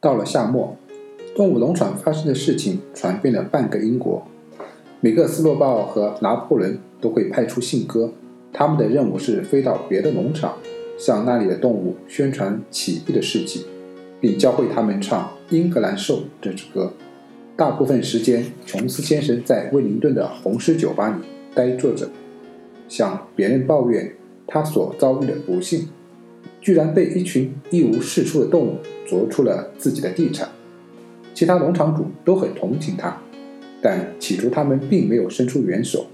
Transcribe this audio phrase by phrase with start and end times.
[0.00, 0.76] 到了夏末，
[1.34, 4.24] 动物农场发生的事情传遍了半个英国，
[5.00, 8.12] 每个斯洛鲍和拿破仑都会派出信鸽，
[8.52, 10.56] 他们的任务是飞到别的农场，
[10.96, 13.66] 向那里的动物宣传起义的事迹，
[14.20, 15.20] 并教会他们唱
[15.54, 16.92] 《英格兰兽》这支歌。
[17.56, 21.26] 大部分时间，琼斯先生在威灵顿的红狮酒吧里
[21.56, 22.08] 呆坐着，
[22.88, 24.14] 向别人抱怨
[24.46, 25.88] 他所遭遇的不幸。
[26.68, 28.76] 居然被一群一无是处的动物
[29.06, 30.46] 啄出了自己的地产，
[31.32, 33.16] 其他农场主都很同情他，
[33.80, 36.08] 但起初他们并没有伸出援手，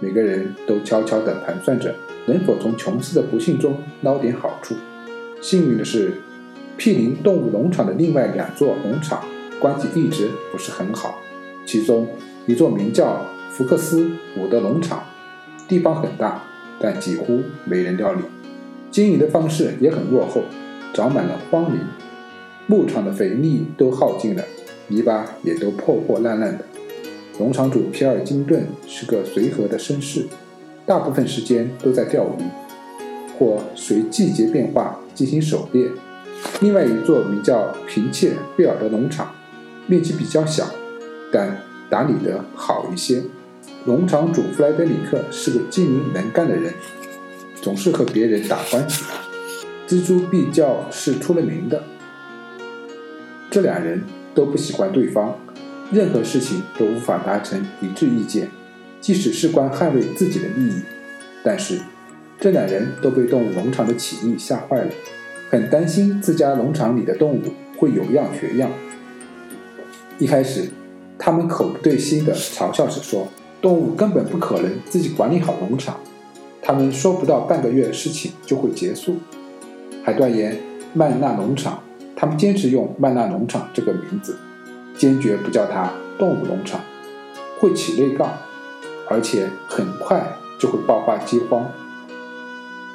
[0.00, 1.94] 每个人都悄悄地盘算着
[2.26, 4.74] 能否从琼斯的不幸中捞点好处。
[5.40, 6.14] 幸运的是，
[6.76, 9.22] 毗邻动物农场的另外两座农场
[9.60, 11.20] 关系一直不是很好，
[11.64, 12.08] 其中
[12.48, 15.04] 一座名叫福克斯伍德农场，
[15.68, 16.42] 地方很大，
[16.80, 18.22] 但几乎没人料理。
[18.94, 20.42] 经营的方式也很落后，
[20.92, 21.80] 长满了荒林，
[22.68, 24.44] 牧场的肥力都耗尽了，
[24.86, 26.64] 泥巴也都破破烂烂的。
[27.40, 30.26] 农场主皮尔金顿是个随和的绅士，
[30.86, 32.44] 大部分时间都在钓鱼，
[33.36, 35.88] 或随季节变化进行狩猎。
[36.60, 39.34] 另外一座名叫平切贝尔的农场，
[39.88, 40.66] 面积比较小，
[41.32, 41.58] 但
[41.90, 43.24] 打理得好一些。
[43.86, 46.72] 农场主弗莱德里克是个精明能干的人。
[47.64, 49.02] 总是和别人打关系，
[49.88, 51.82] 锱铢必较是出了名的。
[53.50, 55.34] 这两人都不喜欢对方，
[55.90, 58.50] 任何事情都无法达成一致意见，
[59.00, 60.82] 即使事关捍卫自己的利益。
[61.42, 61.80] 但是，
[62.38, 64.90] 这两人都被动物农场的起义吓坏了，
[65.48, 67.40] 很担心自家农场里的动物
[67.78, 68.70] 会有样学样。
[70.18, 70.68] 一开始，
[71.18, 73.28] 他们口不对心地嘲笑着说
[73.62, 75.98] ：“动物根本不可能自己管理好农场。”
[76.66, 79.16] 他们说不到半个月，事情就会结束，
[80.02, 80.58] 还断言
[80.94, 81.78] 曼纳农场。
[82.16, 84.38] 他们坚持用曼纳农场这个名字，
[84.96, 86.80] 坚决不叫它动物农场，
[87.60, 88.32] 会起内杠，
[89.10, 90.26] 而且很快
[90.58, 91.70] 就会爆发饥荒。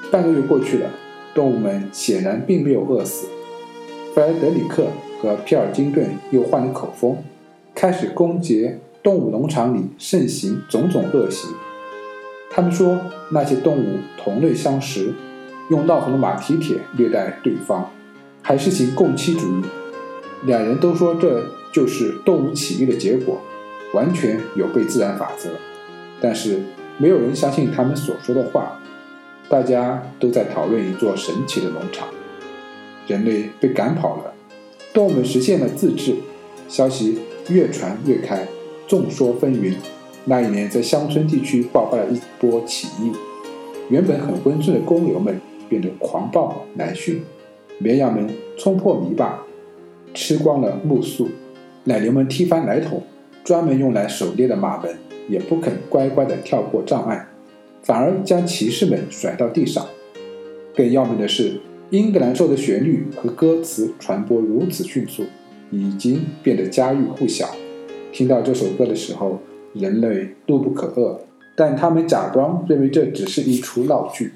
[0.09, 0.89] 半个月过去了，
[1.35, 3.27] 动物们显然并没有饿死。
[4.15, 4.87] 弗莱德里克
[5.21, 7.17] 和皮尔金顿又换了口风，
[7.75, 8.71] 开始攻击
[9.03, 11.51] 动物农场里盛行种种恶行。
[12.49, 12.99] 他们说
[13.31, 15.13] 那些动物同类相食，
[15.69, 17.91] 用闹红的马蹄铁虐待对方，
[18.41, 19.63] 还实行共妻主义。
[20.45, 23.41] 两人都说这就是动物起义的结果，
[23.93, 25.49] 完全有悖自然法则。
[26.21, 26.59] 但是
[26.97, 28.75] 没有人相信他们所说的话。
[29.47, 32.07] 大家都在讨论一座神奇的农场，
[33.07, 34.31] 人类被赶跑了，
[34.93, 36.13] 动物们实现了自治。
[36.67, 37.17] 消息
[37.49, 38.47] 越传越开，
[38.87, 39.73] 众说纷纭。
[40.29, 43.11] 那一年，在乡村地区爆发了一波起义，
[43.89, 47.23] 原本很温顺的公牛们变得狂暴难驯，
[47.79, 49.31] 绵羊们冲破篱笆，
[50.13, 51.27] 吃光了木素，
[51.85, 53.01] 奶牛们踢翻奶桶，
[53.43, 54.95] 专门用来狩猎的马们
[55.27, 57.27] 也不肯乖乖地跳过障碍，
[57.81, 59.83] 反而将骑士们甩到地上。
[60.75, 65.23] 更要命的是，英格兰兽的旋律和歌词传播如此迅速，
[65.71, 67.49] 已经变得家喻户晓。
[68.11, 69.39] 听到这首歌的时候。
[69.73, 71.17] 人类怒不可遏，
[71.55, 74.33] 但他们假装认为这只是一出闹剧。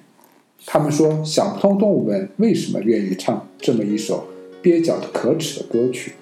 [0.66, 4.26] 他们说想不通动物们为什么愿意唱这么一首
[4.62, 6.14] 蹩脚的可耻的歌曲。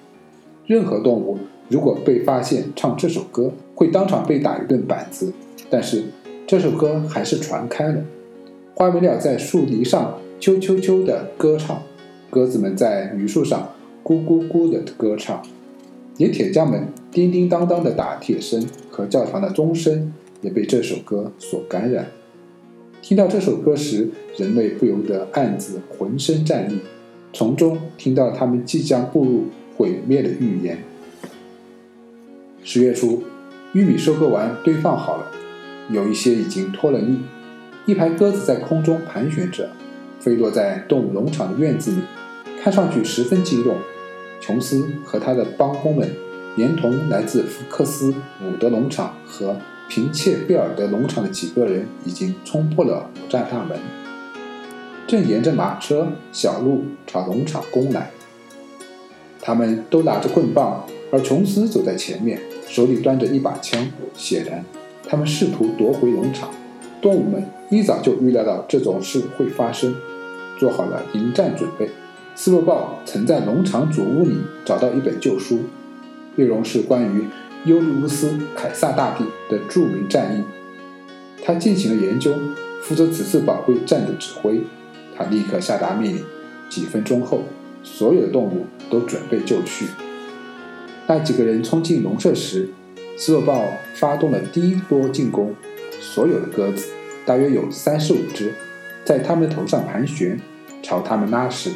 [0.66, 5.32] 任何动物如果被发现唱这首歌，会当场被打一顿板子。
[5.70, 6.04] 但是
[6.46, 8.02] 这首歌还是传开了。
[8.74, 11.82] 花眉鸟在树篱上啾啾啾的歌唱，
[12.30, 13.68] 鸽子们在榆树上
[14.02, 15.42] 咕咕咕的歌唱。
[16.16, 22.08] 连铁匠们叮叮当当的打铁声和教堂的钟声也被这首歌所感染。
[23.00, 26.78] 听到这首歌时，人类不由得暗自浑身战栗，
[27.32, 29.44] 从中听到他们即将步入
[29.76, 30.78] 毁灭的预言。
[32.62, 33.24] 十月初，
[33.72, 35.32] 玉米收割完堆放好了，
[35.90, 37.18] 有一些已经脱了粒。
[37.86, 39.70] 一排鸽子在空中盘旋着，
[40.20, 42.02] 飞落在动物农场的院子里，
[42.62, 43.78] 看上去十分激动。
[44.40, 46.08] 琼斯和他的帮工们，
[46.56, 49.56] 连同来自福克斯伍德农场和
[49.88, 53.78] 平切贝尔德农场的几个人，已经冲破了五站大门，
[55.06, 58.10] 正沿着马车小路朝农场攻来。
[59.40, 63.86] 他们都拿着棍棒，而琼斯走在前面，手里端着一把枪。
[64.14, 64.64] 显然，
[65.08, 66.50] 他们试图夺回农场。
[67.00, 69.96] 动物们一早就预料到这种事会发生，
[70.58, 71.90] 做好了迎战准备。
[72.34, 75.58] 斯洛鲍曾在农场主屋里找到一本旧书，
[76.36, 77.26] 内容是关于
[77.64, 80.42] 尤利乌斯·凯撒大帝的著名战役。
[81.44, 82.34] 他进行了研究，
[82.82, 84.60] 负责此次保卫战的指挥。
[85.16, 86.24] 他立刻下达命令。
[86.68, 87.42] 几分钟后，
[87.82, 89.88] 所有的动物都准备就绪。
[91.06, 92.70] 那几个人冲进笼舍时，
[93.16, 93.64] 斯洛鲍
[93.94, 95.54] 发动了第一波进攻。
[96.00, 96.86] 所有的鸽子，
[97.26, 98.54] 大约有三十五只，
[99.04, 100.40] 在他们的头上盘旋，
[100.82, 101.72] 朝他们拉屎。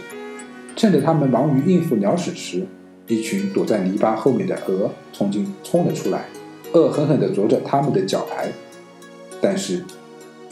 [0.75, 2.67] 趁着他们忙于应付鸟屎时，
[3.07, 6.27] 一群躲在篱笆后面的鹅冲进冲了出来，
[6.73, 8.49] 恶狠狠地啄着他们的脚踝。
[9.41, 9.85] 但是，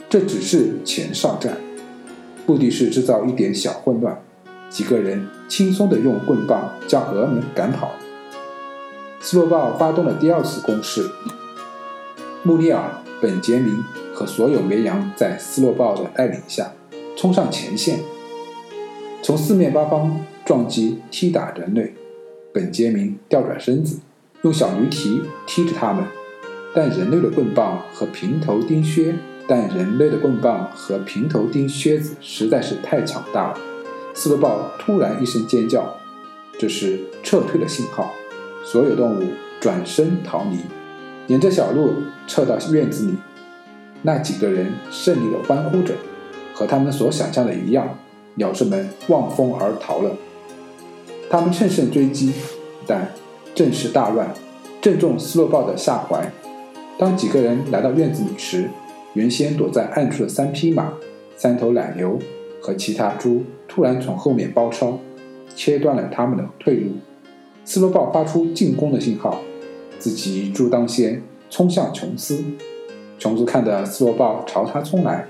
[0.09, 1.57] 这只是前哨战，
[2.45, 4.21] 目的是制造一点小混乱。
[4.69, 7.91] 几个人轻松地用棍棒将鹅们赶跑。
[9.21, 11.09] 斯洛鲍发动了第二次攻势。
[12.43, 16.71] 穆尼尔、本杰明和所有绵羊在斯洛鲍的带领下
[17.17, 17.99] 冲上前线，
[19.21, 21.93] 从四面八方撞击、踢打人类。
[22.55, 23.99] 本杰明调转身子，
[24.43, 26.05] 用小驴蹄踢着他们，
[26.73, 29.13] 但人类的棍棒和平头钉靴，
[29.45, 33.59] 但人类的棍棒和平头钉靴子实在是太强大了。
[34.13, 35.97] 斯洛鲍突然一声尖叫，
[36.57, 38.13] 这是撤退的信号。
[38.63, 39.23] 所有动物
[39.59, 40.59] 转身逃离，
[41.27, 43.15] 沿着小路撤到院子里。
[44.01, 45.93] 那几个人胜利的欢呼着，
[46.53, 47.99] 和他们所想象的一样，
[48.35, 50.11] 鸟士们望风而逃了。
[51.35, 52.31] 他们乘胜追击，
[52.87, 53.11] 但
[53.53, 54.33] 阵势大乱，
[54.79, 56.31] 正中斯洛鲍的下怀。
[56.97, 58.69] 当几个人来到院子里时，
[59.15, 60.93] 原先躲在暗处的三匹马、
[61.35, 62.17] 三头奶牛
[62.61, 64.97] 和其他猪突然从后面包抄，
[65.53, 66.91] 切断了他们的退路。
[67.65, 69.41] 斯洛鲍发出进攻的信号，
[69.99, 72.45] 自己一猪当先，冲向琼斯。
[73.19, 75.27] 琼斯看到斯洛鲍朝他冲来，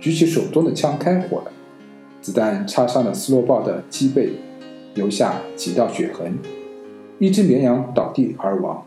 [0.00, 1.52] 举起手中的枪开火了，
[2.20, 4.32] 子弹插伤了斯洛鲍的脊背。
[4.94, 6.38] 留下几道血痕，
[7.18, 8.84] 一只绵羊倒地而亡。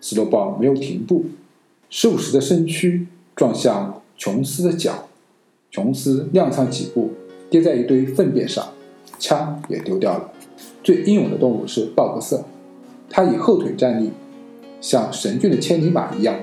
[0.00, 1.24] 斯洛鲍没有停步，
[1.88, 5.08] 十五时的身躯撞向琼斯的脚，
[5.70, 7.12] 琼斯踉跄几步，
[7.48, 8.66] 跌在一堆粪便上，
[9.18, 10.32] 枪也丢掉了。
[10.82, 12.44] 最英勇的动物是鲍克瑟，
[13.08, 14.10] 他以后腿站立，
[14.80, 16.36] 像神骏的千里马一样，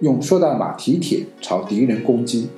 [0.00, 2.48] 用硕大的马蹄铁朝敌人攻击。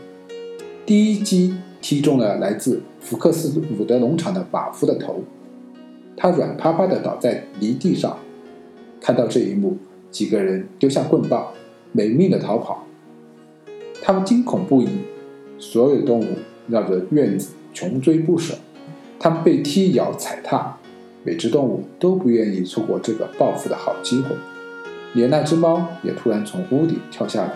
[0.84, 5.22] 第一击踢中了来自福克斯伍德农场的马夫的头。
[6.20, 8.19] 他软趴趴地倒在泥地上，
[9.00, 9.79] 看到这一幕，
[10.11, 11.47] 几个人丢下棍棒，
[11.93, 12.85] 没命地逃跑。
[14.03, 14.88] 他们惊恐不已，
[15.61, 16.26] 所有动物
[16.67, 18.56] 绕着院子穷追不舍。
[19.20, 20.76] 他们被踢咬踩踏，
[21.23, 24.35] 每只动物都不愿意错过这个报复的好机会。
[25.14, 27.53] 连那只猫也突然从屋顶跳下来，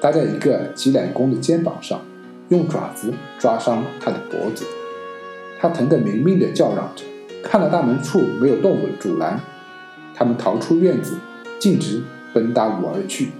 [0.00, 2.00] 搭在一个挤奶工的肩膀上，
[2.48, 4.64] 用爪子抓伤他的脖子。
[5.60, 7.04] 他疼得没命地叫嚷着。
[7.42, 9.40] 看到大门处没有动物阻拦，
[10.14, 11.16] 他们逃出院子，
[11.58, 12.02] 径直
[12.32, 13.30] 奔大路而去。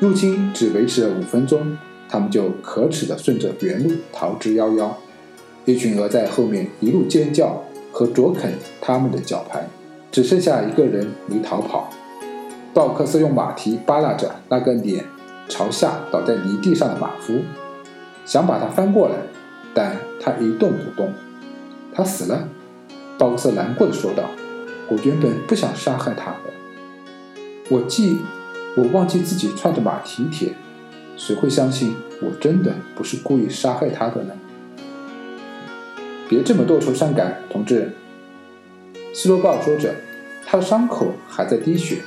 [0.00, 1.76] 入侵只维持了五分钟，
[2.08, 4.90] 他们就可耻地顺着原路逃之夭夭。
[5.64, 9.60] 一群鹅在后面一路尖叫和啄啃他们的脚踝，
[10.12, 11.90] 只剩下一个人没逃跑。
[12.72, 15.04] 鲍克斯用马蹄扒拉着那个脸
[15.48, 17.40] 朝下倒在泥地上的马夫，
[18.24, 19.14] 想把他翻过来，
[19.72, 21.12] 但他一动不动。
[21.94, 22.48] 他死了，
[23.16, 24.24] 鲍克瑟难过的说道
[24.90, 26.52] ：“我原本不想杀害他的，
[27.70, 28.18] 我记，
[28.76, 30.54] 我忘记自己穿着马蹄铁，
[31.16, 34.34] 谁会相信我真的不是故意杀害他的呢？”
[36.28, 37.92] 别这么多愁善感，同志。”
[39.14, 39.94] 斯洛鲍说着，
[40.44, 41.98] 他的伤口还在滴血。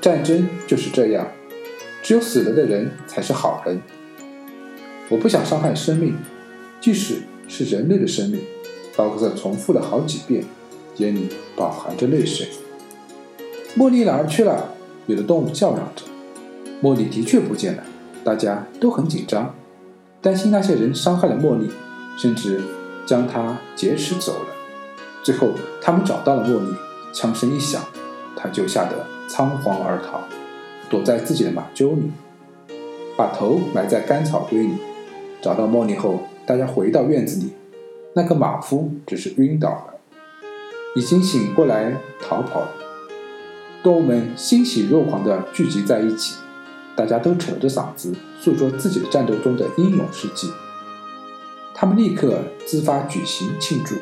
[0.00, 1.26] 战争就是这样，
[2.02, 3.80] 只有死了的人才是好人。
[5.08, 6.16] 我不想伤害生命，
[6.80, 8.40] 即使是人类的生命。
[8.96, 10.44] 鲍克瑟重复了好几遍，
[10.96, 12.48] 眼里饱含着泪水。
[13.76, 14.72] 茉莉哪儿去了？
[15.06, 16.04] 有的动物叫嚷着。
[16.82, 17.82] 茉莉的确不见了，
[18.24, 19.54] 大家都很紧张，
[20.22, 21.70] 担心那些人伤害了茉莉，
[22.16, 22.62] 甚至
[23.06, 24.46] 将她劫持走了。
[25.22, 25.50] 最后，
[25.82, 26.74] 他们找到了茉莉，
[27.12, 27.82] 枪声一响，
[28.34, 30.20] 她就吓得仓皇而逃，
[30.88, 32.10] 躲在自己的马厩里，
[33.16, 34.74] 把头埋在干草堆里。
[35.42, 37.52] 找到茉莉后，大家回到院子里。
[38.16, 39.94] 那个马夫只是晕倒了，
[40.94, 42.68] 已经醒过来逃跑了。
[43.82, 46.36] 动物们欣喜若狂地聚集在一起，
[46.96, 50.50] 大家都扯着嗓子诉说自己的战斗中的英勇事迹。
[51.74, 53.96] 他们立刻自发举行庆祝，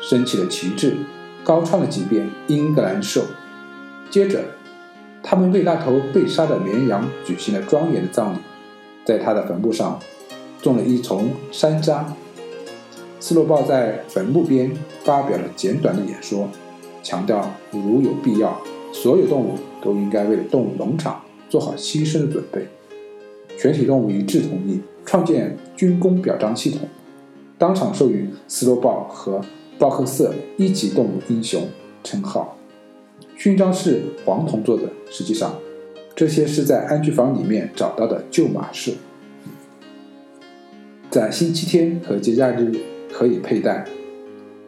[0.00, 0.96] 升起了旗帜，
[1.44, 3.22] 高唱了几遍《英格兰颂》。
[4.08, 4.42] 接着，
[5.22, 8.38] 他们为那头被杀的绵羊举行了庄严的葬礼，
[9.04, 10.00] 在他的坟墓上
[10.62, 12.04] 种了一丛山楂。
[13.20, 14.70] 斯洛豹在坟墓边
[15.02, 16.48] 发表了简短的演说，
[17.02, 18.60] 强调如有必要，
[18.92, 22.66] 所有动物都应该为动物农场做好牺牲的准备。
[23.58, 26.88] 全体动物一致同意创建军功表彰系统，
[27.58, 29.40] 当场授予斯洛豹和
[29.78, 31.62] 鲍克瑟一级动物英雄
[32.04, 32.56] 称号。
[33.36, 35.56] 勋章是黄铜做的，实际上
[36.14, 38.94] 这些是在安居房里面找到的旧马饰，
[41.10, 42.72] 在星期天和节假日
[43.12, 43.86] 可以佩戴。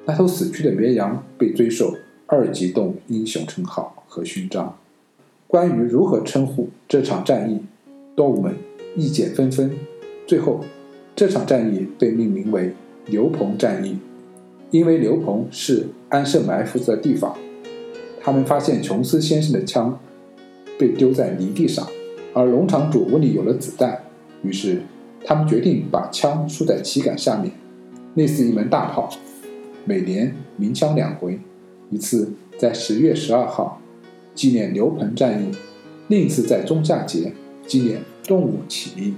[0.07, 1.95] 那头死去的绵羊被追授
[2.27, 4.77] 二级动物英雄称号和勋章。
[5.47, 7.61] 关于如何称呼这场战役，
[8.17, 8.55] 动物们
[8.97, 9.71] 意见纷纷。
[10.27, 10.65] 最后，
[11.17, 12.73] 这场战役被命名为
[13.07, 13.99] 牛棚战役，
[14.71, 17.37] 因为牛棚是安设埋伏的地方。
[18.21, 19.99] 他们发现琼斯先生的枪
[20.79, 21.87] 被丢在泥地上，
[22.33, 24.03] 而农场主屋里有了子弹，
[24.43, 24.83] 于是
[25.25, 27.53] 他们决定把枪竖在旗杆下面，
[28.15, 29.09] 类似一门大炮。
[29.85, 31.39] 每年鸣枪两回，
[31.91, 33.81] 一次在十月十二号，
[34.35, 35.51] 纪念牛棚战役；
[36.09, 37.33] 另一次在中夏节，
[37.67, 39.15] 纪念动物起义。